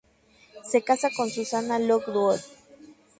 Se 0.63 0.81
casa 0.81 1.11
con 1.15 1.29
Susanna 1.29 1.77
Lockwood. 1.77 2.39